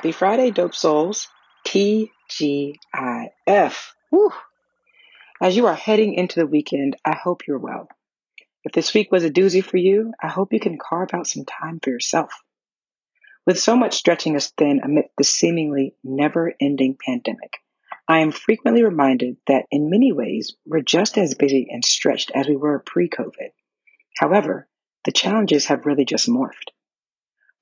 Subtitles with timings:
[0.00, 1.28] Happy Friday, Dope Souls.
[1.70, 2.02] TGIF.
[4.10, 4.32] Woo.
[5.40, 7.88] As you are heading into the weekend, I hope you're well.
[8.64, 11.44] If this week was a doozy for you, I hope you can carve out some
[11.44, 12.32] time for yourself.
[13.46, 17.58] With so much stretching us thin amid the seemingly never ending pandemic,
[18.08, 22.48] I am frequently reminded that in many ways we're just as busy and stretched as
[22.48, 23.52] we were pre COVID.
[24.16, 24.66] However,
[25.04, 26.72] the challenges have really just morphed.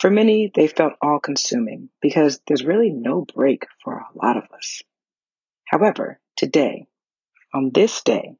[0.00, 4.44] For many, they felt all consuming because there's really no break for a lot of
[4.52, 4.82] us.
[5.66, 6.86] However, today,
[7.52, 8.36] on this day,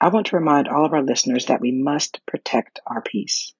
[0.00, 3.52] I want to remind all of our listeners that we must protect our peace.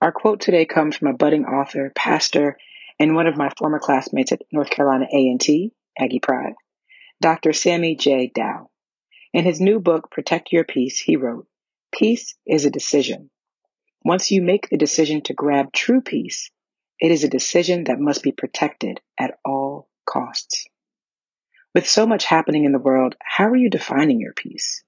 [0.00, 2.56] Our quote today comes from a budding author, pastor,
[2.98, 6.54] and one of my former classmates at North Carolina A&T, Aggie Pride,
[7.20, 7.52] Dr.
[7.52, 8.30] Sammy J.
[8.34, 8.70] Dow.
[9.32, 11.46] In his new book, Protect Your Peace, he wrote,
[11.92, 13.30] Peace is a decision.
[14.04, 16.50] Once you make the decision to grab true peace,
[17.00, 20.66] it is a decision that must be protected at all costs.
[21.74, 24.82] With so much happening in the world, how are you defining your peace?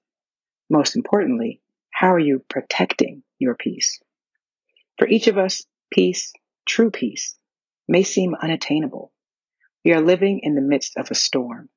[0.69, 4.01] Most importantly, how are you protecting your peace?
[4.97, 6.33] For each of us, peace,
[6.65, 7.37] true peace,
[7.87, 9.11] may seem unattainable.
[9.83, 11.69] We are living in the midst of a storm.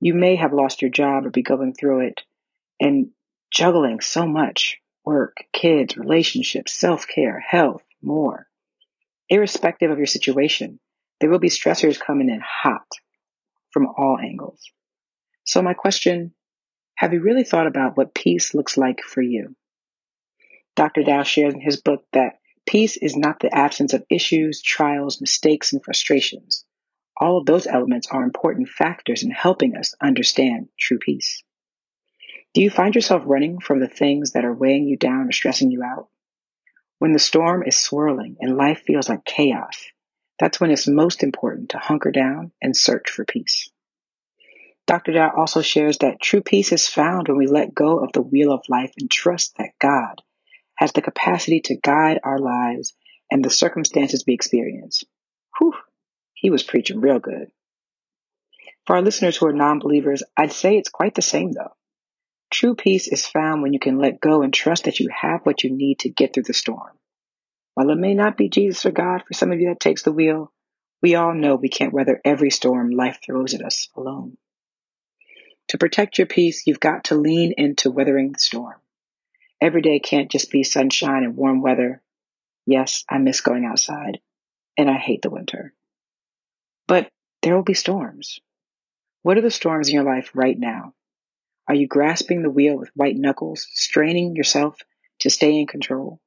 [0.00, 2.22] You may have lost your job or be going through it
[2.78, 3.10] and
[3.50, 8.46] juggling so much work, kids, relationships, self care, health, more.
[9.30, 10.80] Irrespective of your situation,
[11.20, 12.86] there will be stressors coming in hot
[13.70, 14.60] from all angles.
[15.44, 16.34] So, my question
[16.96, 19.54] have you really thought about what peace looks like for you?
[20.76, 21.02] Dr.
[21.02, 25.72] Dow shares in his book that peace is not the absence of issues, trials, mistakes,
[25.72, 26.64] and frustrations.
[27.18, 31.42] All of those elements are important factors in helping us understand true peace.
[32.56, 35.70] Do you find yourself running from the things that are weighing you down or stressing
[35.70, 36.08] you out?
[36.98, 39.76] When the storm is swirling and life feels like chaos,
[40.38, 43.68] that's when it's most important to hunker down and search for peace.
[44.86, 45.12] Dr.
[45.12, 48.50] Dow also shares that true peace is found when we let go of the wheel
[48.50, 50.22] of life and trust that God
[50.76, 52.94] has the capacity to guide our lives
[53.30, 55.04] and the circumstances we experience.
[55.58, 55.74] Whew,
[56.32, 57.50] he was preaching real good.
[58.86, 61.74] For our listeners who are non believers, I'd say it's quite the same though.
[62.58, 65.62] True peace is found when you can let go and trust that you have what
[65.62, 66.98] you need to get through the storm.
[67.74, 70.12] While it may not be Jesus or God for some of you that takes the
[70.12, 70.50] wheel,
[71.02, 74.38] we all know we can't weather every storm life throws at us alone.
[75.68, 78.80] To protect your peace, you've got to lean into weathering the storm.
[79.60, 82.00] Every day can't just be sunshine and warm weather.
[82.64, 84.20] Yes, I miss going outside,
[84.78, 85.74] and I hate the winter.
[86.88, 87.10] But
[87.42, 88.38] there will be storms.
[89.20, 90.94] What are the storms in your life right now?
[91.68, 94.78] Are you grasping the wheel with white knuckles, straining yourself
[95.20, 96.20] to stay in control?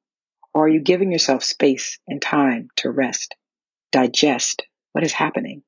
[0.52, 3.36] Or are you giving yourself space and time to rest,
[3.90, 4.62] digest
[4.92, 5.62] what is happening,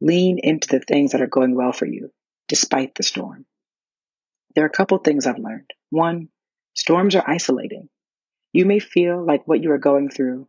[0.00, 2.10] lean into the things that are going well for you,
[2.48, 3.46] despite the storm?
[4.54, 5.70] There are a couple things I've learned.
[5.90, 6.28] One,
[6.74, 7.88] storms are isolating.
[8.52, 10.48] You may feel like what you are going through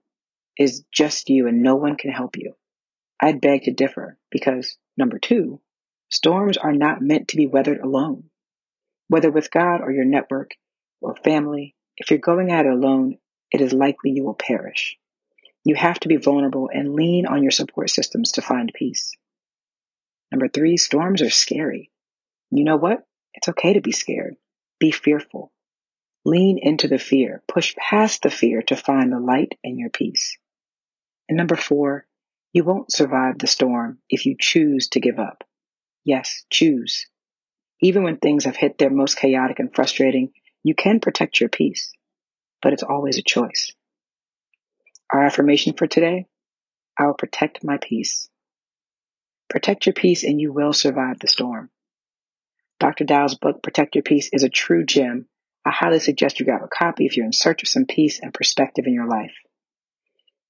[0.57, 2.55] is just you and no one can help you.
[3.19, 5.61] I'd beg to differ because, number two,
[6.09, 8.29] storms are not meant to be weathered alone.
[9.07, 10.51] Whether with God or your network
[11.01, 13.17] or family, if you're going at it alone,
[13.51, 14.97] it is likely you will perish.
[15.63, 19.11] You have to be vulnerable and lean on your support systems to find peace.
[20.31, 21.91] Number three, storms are scary.
[22.51, 23.05] You know what?
[23.33, 24.35] It's okay to be scared.
[24.79, 25.51] Be fearful.
[26.25, 27.43] Lean into the fear.
[27.47, 30.37] Push past the fear to find the light and your peace.
[31.29, 32.05] And number four,
[32.51, 35.43] you won't survive the storm if you choose to give up.
[36.03, 37.07] Yes, choose.
[37.81, 40.31] Even when things have hit their most chaotic and frustrating,
[40.63, 41.91] you can protect your peace,
[42.61, 43.71] but it's always a choice.
[45.11, 46.27] Our affirmation for today
[46.97, 48.29] I will protect my peace.
[49.49, 51.69] Protect your peace and you will survive the storm.
[52.79, 53.03] Dr.
[53.03, 55.27] Dow's book, Protect Your Peace, is a true gem.
[55.65, 58.33] I highly suggest you grab a copy if you're in search of some peace and
[58.33, 59.33] perspective in your life.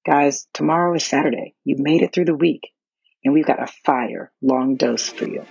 [0.06, 1.54] Guys, tomorrow is Saturday.
[1.64, 2.70] You've made it through the week,
[3.24, 5.46] and we've got a fire long dose for you.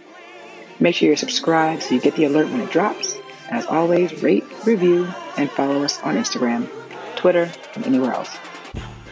[0.80, 3.18] Make sure you're subscribed so you get the alert when it drops.
[3.50, 6.68] As always, rate, review, and follow us on Instagram,
[7.16, 8.36] Twitter, and anywhere else.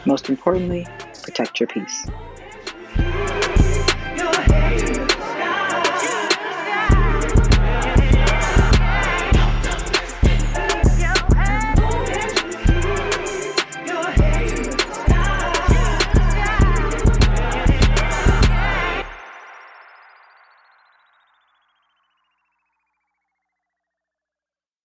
[0.06, 0.86] Most importantly,
[1.22, 2.06] protect your peace.